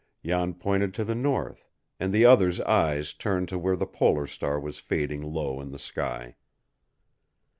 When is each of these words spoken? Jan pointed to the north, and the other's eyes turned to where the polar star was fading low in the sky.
Jan 0.25 0.55
pointed 0.55 0.95
to 0.95 1.03
the 1.05 1.13
north, 1.13 1.69
and 1.99 2.11
the 2.11 2.25
other's 2.25 2.59
eyes 2.61 3.13
turned 3.13 3.49
to 3.49 3.59
where 3.59 3.75
the 3.75 3.85
polar 3.85 4.25
star 4.25 4.59
was 4.59 4.79
fading 4.79 5.21
low 5.21 5.61
in 5.61 5.69
the 5.69 5.77
sky. 5.77 6.37